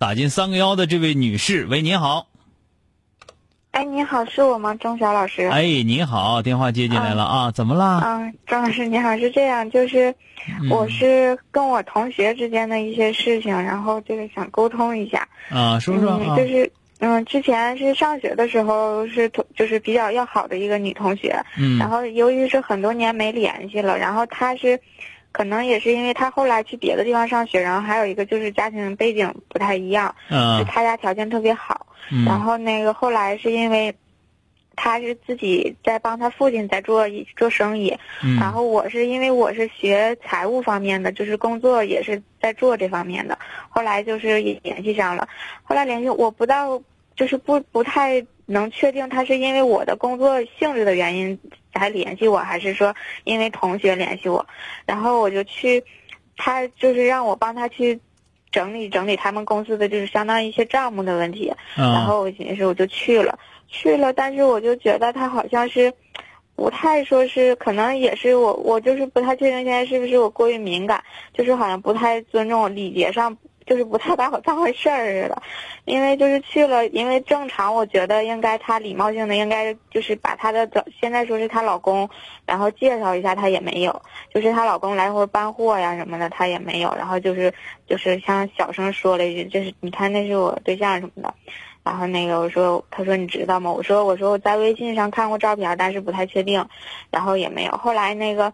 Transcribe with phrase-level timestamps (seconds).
[0.00, 2.26] 打进三个幺的这位女士，喂，您好。
[3.72, 5.42] 哎，你好，是我吗，钟晓老师？
[5.48, 8.00] 哎，你好，电话接进来了啊，怎么啦？
[8.02, 10.14] 嗯，钟老师你好，是这样，就是
[10.70, 15.28] 我是跟我同学之间的一些事情，然后就是想沟通一下。
[15.50, 24.80] 啊，说说嗯，就是嗯，之前是上学的时候是同，就是比较要好的一个女同学，嗯然后由于是很多年没联系了，然后她是。
[25.32, 32.24] 可能也是因为他后来去别的地方上学，然后还有一个就是家庭背景不太一样，就嗯她家条件特别好，嗯。
[32.24, 33.94] 然后那个后来是因为，
[34.76, 38.38] 他是自己在帮他父亲在做一做生意，嗯。
[38.38, 45.28] 然后我是因为我是学财务方面的，就是工作也是在做这方面的，后来就是也联系上了，
[45.62, 46.80] 后来联系我不到
[47.14, 51.38] 就是不不太能确定他是因为我的工作性质的原因
[51.72, 54.44] 才联系我，还是说因为同学联系我，
[54.86, 55.82] 然后我就去，
[56.36, 58.00] 他就是让我帮他去。
[58.52, 65.92] 整理整理他们公司的就是相当于一些账目的问题，然嗯后我寻思我就去了，去了，但是我就觉得他好像是
[66.56, 71.00] 不太说是，可能也是我我就是不太确定现在是不是我过于敏感，
[71.32, 75.42] 就是好像不太尊重我礼节上，就是不太把我 当回事儿似的，
[75.84, 80.68] 因为就是去了，因为正常我觉得应该他礼貌性的应该就是把他的
[81.00, 82.08] 现在说是她老公，
[82.46, 84.02] 然后介绍一下他也没有，
[84.34, 87.52] 就是她老公来回搬货呀什么的他也没有，然后就是
[87.86, 91.34] 就是像小声说了一句，就是你看那是我对象什么的。
[91.82, 93.72] 然后那个我说，他说你知道吗？
[93.72, 96.68] 我说我说我在微信上看过照片，但是不太确定，
[97.10, 97.72] 然后也没有。
[97.72, 98.52] 后来那个，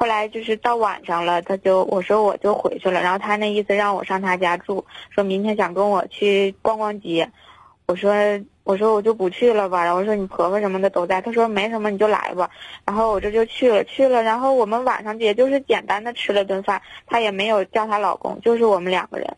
[0.00, 7.30] 后来就是到晚上了，他就我说我就回去了，然后他那意思让我上他家住，说明天想跟我去逛逛街，
[7.84, 8.14] 我说
[8.64, 12.48] 我说我就不去了吧，然后我说你婆婆什么的都在，他说没什么你就来吧，
[12.86, 19.36] 然后我这就去了去了，然后我们晚上也就是简单的吃了顿饭，她也没有叫她老公，就是我们两个人。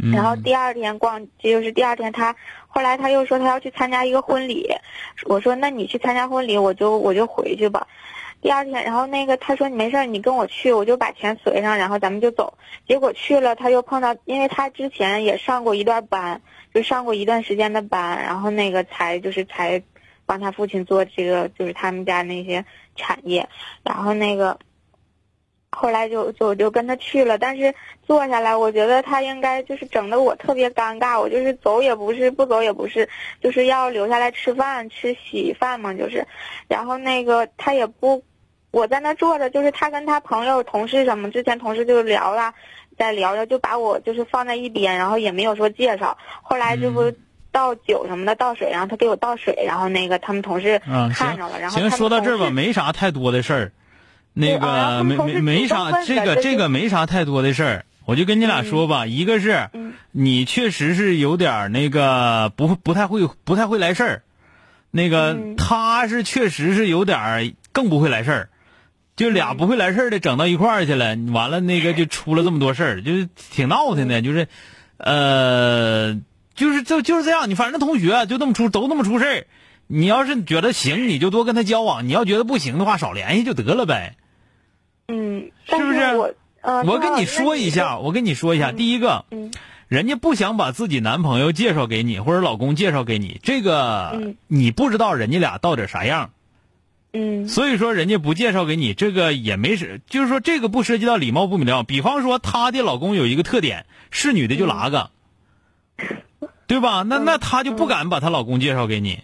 [0.00, 0.12] 嗯。
[0.12, 2.32] 然后第二天逛，就是第二天他，
[2.68, 4.70] 后来他又说他要去参加一个婚礼，
[5.26, 7.84] 我说那你去参加婚礼，我就我就回去吧。
[8.40, 12.56] 第二天，然后那个他说你没事儿，你跟我去，我就把钱随上，然后咱们就走。
[12.86, 16.40] 结果去了，他又碰到，因为他之前也上过一段班，
[16.72, 19.82] 就上过一段时间的班，然后那个才就是才
[20.24, 22.64] 帮他父亲做这个，就是他们家那些
[22.96, 23.48] 产业，
[23.82, 24.58] 然后那个。
[25.72, 27.72] 后来就就就跟他去了，但是
[28.02, 33.08] 坐下来，我觉得他应该就是整的我特别尴尬，我就是走也不是，不走也不是，
[33.40, 36.26] 就是要留下来吃饭吃稀饭嘛，就是，
[36.66, 38.20] 然后那个他也不，
[38.70, 42.54] 我在那坐着，就是他跟他朋友、同事什么，之前同事就聊了，
[42.98, 47.12] 在聊着，就把我就是放在一边，然后也没有说介绍，后来这不。
[47.52, 50.80] 倒酒什么的，倒水，然后他给我倒水，然后那个他们同事
[51.12, 53.72] 看着了，然后行，说到这儿吧，没啥太多的事儿。
[54.32, 57.84] 那个没没没啥，这个这个没啥太多的事儿。
[58.04, 64.22] 我就跟你俩说吧，一个是嗯你确实是有点儿那个不不太会不太会来事儿，
[64.92, 68.48] 那个嗯他是确实是有点儿更不会来事儿，
[69.20, 74.48] 就俩不会来事儿的整到一块儿去了，完了那个就出了这么多事儿，就是挺闹腾的，就是
[74.96, 76.18] 呃
[76.54, 79.46] 就是就就是这样，你反正同学就那么出都那么出事儿。
[79.88, 84.16] 你要是觉得行，你就多跟他交往；你要觉得不行的话，少联系就得了呗。
[85.08, 89.52] 嗯，是不是我呃，我跟你说一下，我跟你说一下，嗯第一个，嗯
[89.88, 96.30] 人家不想把自己男朋友介绍给你，或者老公介绍给你，这个、嗯你不知道人家俩到底啥样，
[97.12, 101.82] 嗯所以说人家不介绍给你，这个也没事，就是说这个不涉及到礼貌不礼貌。
[101.82, 105.10] 比方说，她的老公有一个特点，是女的就拉个，
[106.66, 107.02] 对吧？
[107.02, 109.20] 那那她就不敢把她老公介绍给你，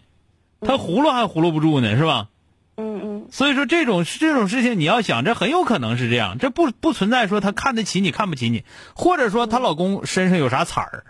[0.60, 2.28] 她糊弄还糊弄不住呢，是吧？
[2.78, 11.04] 嗯嗯所以说这种这种事情，你要想，这很有可能是这样，这不不存在说她看得起你看不起你，或者说她老公身上有啥彩儿，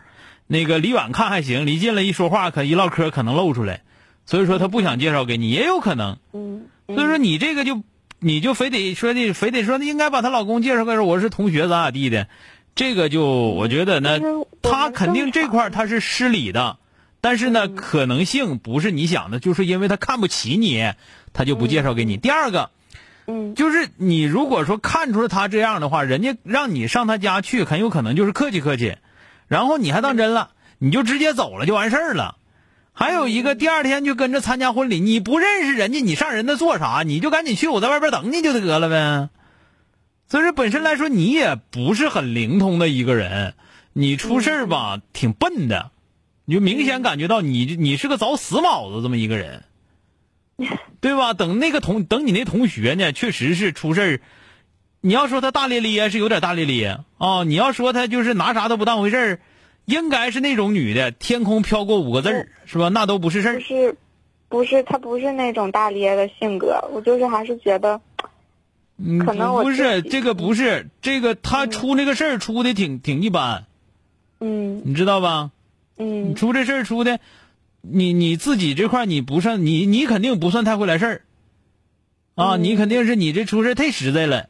[0.46, 3.82] 那个离远看还行，离近了一说话可一唠嗑可能露出来，
[4.26, 6.18] 所以说他不想介绍给你，也有可能。
[6.32, 7.82] 嗯，所以说你这个就
[8.18, 12.28] 你就非得说的非得说应该把她老公介绍给我是同学咋咋地的，
[12.74, 14.20] 这个就我觉得呢
[14.62, 16.78] 他肯定这块儿他是失礼的，
[17.20, 20.92] 但是呢，可能性不是你想的，就是因为他看不起你，
[21.32, 22.16] 他就不介绍给你。
[22.16, 22.70] 第二个。
[23.28, 28.98] 嗯就是你如果说看出了他这样的话，人家让你上他家去，很有可能就是客气客气，
[29.48, 32.36] 然后你还当真了，你就直接走了就完事儿了。
[32.98, 37.02] 还有一个，第二天就跟着参加婚礼，你不认识人家，你上人那做啥？
[37.04, 39.28] 你就赶紧去，我在外边等你就得了呗。
[40.28, 43.52] 所以说，本身来说，你也不是很灵通的一个人，
[43.92, 45.90] 你出事儿吧，挺笨的，
[46.46, 49.64] 你就明显感觉到你你是个找死卯子这么一个人。
[51.02, 51.34] 对吧？
[51.34, 54.20] 等那个同等你那同学呢，确实是出事儿。
[55.02, 59.40] 你要说他大咧咧是有点大咧咧啊，你要说他就是拿啥都不当回事儿，
[59.86, 62.88] 应该是那种女的，天空飘过五个字儿，是吧？
[62.90, 63.54] 那都不是事儿。
[63.54, 63.96] 不是，
[64.48, 68.00] 不是，她不是那种大咧的性格，我就是还是觉得，
[68.98, 73.64] 嗯，可能我不是这个，不是这个，她出那个事儿出的挺挺一般，
[74.40, 74.82] 嗯。
[74.84, 75.50] 你知道吧？
[75.96, 77.20] 你嗯出这事儿出的，
[77.80, 81.22] 你你自己这块儿你不算，你你肯定不算太会来事儿，
[82.34, 82.64] 啊，嗯。
[82.64, 84.48] 你肯定是你这出事儿太实在了，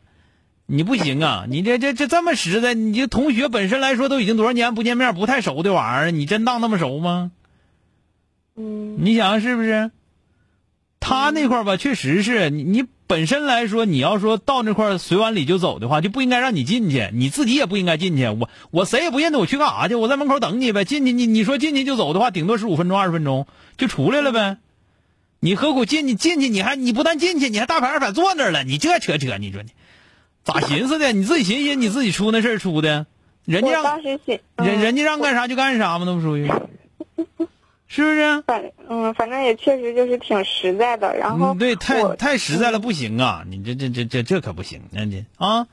[0.67, 7.31] 你不行啊，你这这这这么实在，你这同学本身来说都已经多少年不见面，不太熟的玩意儿，你真当那么熟吗？
[8.57, 9.91] 嗯你想想是不是？
[10.99, 18.27] 他那块儿吧，确实是你你本身来说，你要说到那块儿随完礼就走的话，就不应该让你进去，你自己也不应该进去。
[18.27, 19.95] 我我谁也不认得，我去干啥去？
[19.95, 20.85] 我在门口等你呗。
[20.85, 23.47] 进去你你说进去就走的话，顶多十五分钟二十分钟
[23.77, 24.57] 就出来了呗。
[25.39, 29.69] 你何苦进去进去你还你不但进去，你还大排二反坐那儿了，你这扯扯，你说你
[30.47, 31.13] 咋 寻思的？
[31.13, 33.07] 你自己寻思你自己出那事儿出的，
[33.45, 36.47] 人家让当时心，人嗯人家让干啥就干啥嘛，那不属于，
[37.89, 38.43] 是不是？
[38.47, 41.17] 反嗯，反正也确实就是挺实在的。
[41.17, 43.45] 然后嗯，对，太太实在了，不行啊！
[43.49, 45.67] 你这这这这这可不行，那这啊，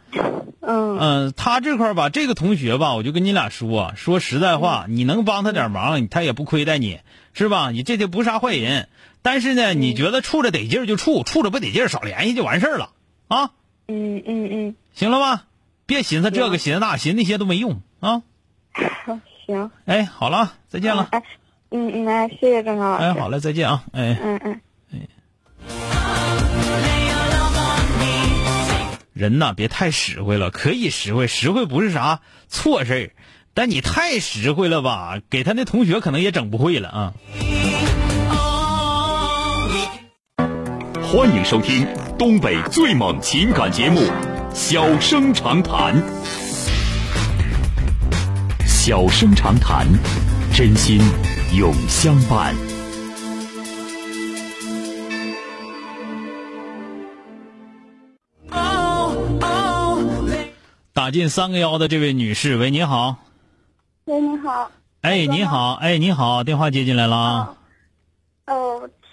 [0.59, 6.99] 嗯嗯、他这块儿吧，这个同学吧，我就跟你俩说，说实在话，你能帮他点忙，他也不亏待你，
[7.33, 7.69] 是吧？
[7.69, 8.89] 你这就不是啥坏人，
[9.21, 12.89] 但是呢，你觉得处着得劲儿就处，处着不得劲儿少联系就完事儿了
[13.27, 13.51] 啊，
[13.87, 15.45] 嗯嗯嗯，行了吧？
[15.85, 18.21] 别寻思这个寻思那，寻思那些都没用啊！
[19.45, 21.21] 行，哎，好了，再见了，哎，
[21.71, 23.03] 嗯嗯，哎，谢谢郑超老师。
[23.03, 24.17] 哎，好嘞，再见啊，哎。
[24.21, 24.61] 嗯嗯。
[29.13, 33.11] 人呐，别太实惠了，可以实惠，实惠不是啥错事儿，
[33.53, 37.13] 但你太实惠了吧，给他那同学可能也整不会了啊。
[41.03, 41.87] 欢迎收听
[42.23, 43.99] 东北最猛情感节目
[44.53, 45.93] 《小生长谈》。
[48.65, 49.85] 小生长谈，
[50.53, 51.01] 真心
[51.53, 52.55] 永相伴。
[60.93, 63.17] 打进三个幺的这位女士，喂，你好，
[64.05, 64.71] 喂，你好。
[65.01, 67.49] 哎，你好，哎，你好，电话接进来了啊。
[67.49, 67.57] 哦，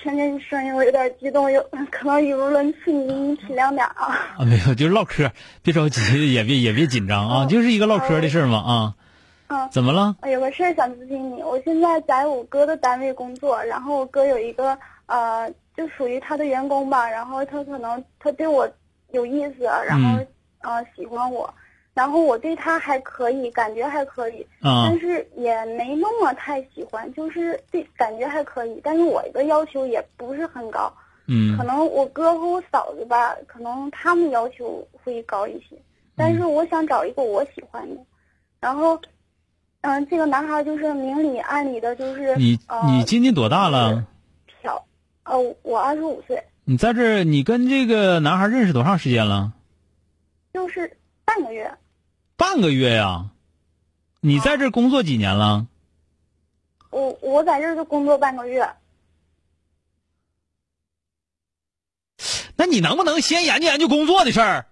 [0.03, 4.35] 听见你声音我有点激动，有可能语无伦次，你你体谅点啊。
[4.39, 5.31] 啊，没有，就是唠嗑，
[5.63, 8.95] 别着急，也别也别紧张啊，哦就是一个唠嗑的事嘛啊。
[9.49, 10.17] 嗯，怎么了？
[10.23, 18.67] 我有个事儿想咨询你，我现在在我哥的单位工作，然后我哥有一个呃，就属于他的员工吧，然后他可能他对我
[19.13, 20.19] 有意思，然后、
[20.63, 21.53] 呃喜欢我，
[21.95, 30.93] 然后我对他还可以，感觉还可以，啊但是也没那么太喜欢，就是对感觉还可以，但是我的要求也不是很高。
[31.27, 35.77] 嗯可能我哥和我嫂子吧，可能他们要求会高一些，
[36.17, 38.01] 但是我想找一个我喜欢的，
[38.61, 39.01] 然后，
[39.83, 44.05] 嗯、这个男孩就是明里暗里的，就是你呃你今年多大了？
[44.61, 44.85] 漂，
[45.25, 49.53] 呃，我二十五岁，你在这儿，你跟这个男孩认识多长时间了？
[50.53, 50.97] 就是
[51.31, 51.79] 半个月，
[52.37, 53.31] 半个月呀。
[54.19, 55.69] 你在这儿工作几年了？
[56.91, 58.69] 我我在这儿就工作半个月，
[62.57, 64.67] 那你能不能先研究研究工作的事儿？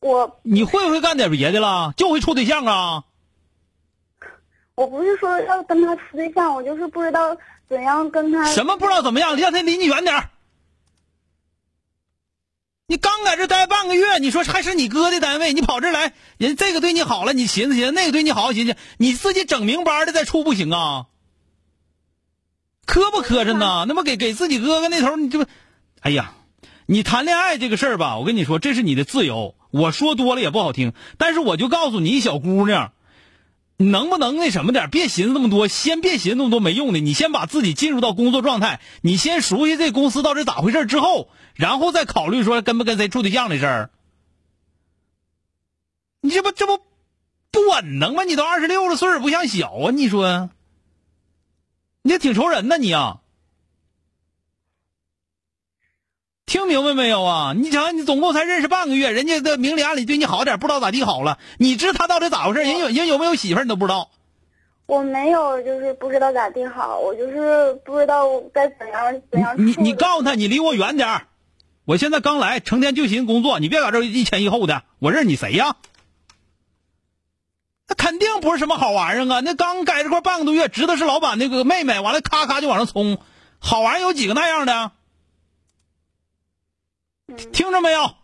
[0.00, 1.94] 我你会不会干点别的了？
[1.96, 3.04] 就会处对象啊？
[4.74, 7.34] 我不是说要跟他处对象，我就是不知道
[7.66, 9.34] 怎样跟他什么不知道怎么样？
[9.36, 10.28] 让他离你远点儿
[12.90, 21.06] 你刚在这待半个月，你说还是你哥的单位，你跑这来，人这个对你好了，你寻思寻思；那个对你好，寻思，你自己整明白的再处不行啊？
[22.84, 23.84] 磕不磕碜呢？
[23.86, 25.48] 那么给给自己哥哥那头，你这不，
[26.00, 26.32] 哎呀，
[26.86, 29.54] 你谈恋爱这个事儿吧，我跟你说，这是你的自由。
[29.70, 32.92] 我说多了也不好听，但是我就告诉你，一小姑娘，
[33.80, 37.00] 能不能那什么点别寻思那么多，先别寻思那么多没用的。
[37.00, 43.90] 你先把自己进入到工作状态，你先熟悉这公司到底咋回事之后，然后再考虑说跟不跟谁处对象的事儿。
[46.20, 46.76] 你这不这不
[47.50, 48.24] 不稳能吗？
[48.24, 49.90] 你都二十六了，岁数不像小啊！
[49.90, 50.50] 你说，
[52.02, 53.20] 你这挺愁人呐你啊！
[56.50, 57.52] 听明白没有啊？
[57.56, 61.38] 你想，你总共才认识半个月，人家的明里暗里对你好点，不知道咋地好了。
[61.58, 62.62] 你知他到底咋回事？
[62.62, 64.10] 人有人有没有媳妇儿，你都不知道。
[64.86, 69.54] 我没有，就是不知道咋地好，我就是不知道该怎样怎样。
[69.64, 71.28] 你你告诉他，你离我远点儿。
[71.84, 74.82] 我现在刚来，成天就寻思工作，你别搁这一前一后的。
[74.98, 75.76] 我认识你谁呀？
[77.86, 79.38] 那肯定不是什么好玩意儿啊！
[79.38, 83.18] 那刚改这块半个多月，知道是老板那个妹妹，完了咔咔就往上冲，
[83.60, 84.90] 好玩有几个那样的？
[87.52, 88.14] 听着没有？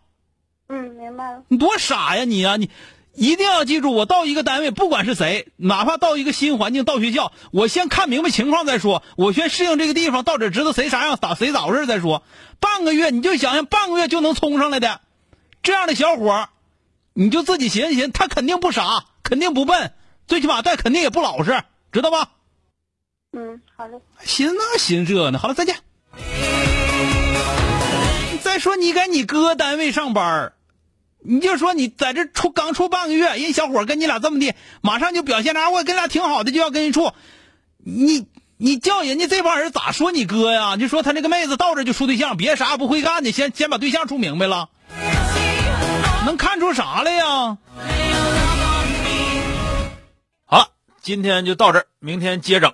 [0.68, 1.42] 嗯，明白了。
[1.48, 2.56] 你多傻呀你呀！
[2.56, 2.70] 你
[3.14, 9.02] 一定要记住，我到一个单位，不管是谁，哪怕到一个新环境，到学校，我先看明白情况再说。
[9.16, 12.22] 我先适应这个地方，到底知道谁啥样，咋谁咋回事再说。
[12.60, 15.00] 半个月，你就想想，半个月就能冲上来的
[15.62, 16.48] 这样的小伙
[17.14, 19.94] 你就自己寻思寻，他肯定不傻，肯定不笨，
[20.26, 22.32] 最起码但肯定也不老实，知道吧？
[23.32, 23.98] 嗯，好嘞。
[24.24, 25.38] 寻那寻这呢？
[25.38, 25.76] 好了，再见。
[28.58, 30.52] 说你在你哥单位上班
[31.28, 37.12] 你就说你在这出刚处半个月，人小伙跟你俩这么的，马上就表现着我跟俩挺好的，就要跟人处，
[37.82, 40.76] 你你叫人家这帮人咋说你哥呀？
[40.76, 44.68] 就说他那个妹子到这就处对象，别啥不会干的，先先把对象处明白了，
[46.24, 47.58] 能看出啥来呀？
[50.44, 50.68] 好了，
[51.02, 52.72] 今天就到这儿，明天接整。